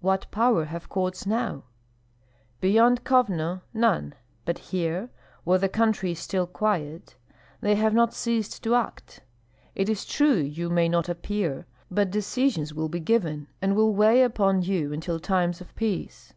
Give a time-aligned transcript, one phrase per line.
[0.00, 1.64] "What power have courts now?"
[2.58, 4.14] "Beyond Kovno none;
[4.46, 5.10] but here,
[5.44, 7.16] where the country is still quiet,
[7.60, 9.20] they have not ceased to act.
[9.74, 14.22] It is true you may not appear, but decisions will be given and will weigh
[14.22, 16.32] upon you until times of peace.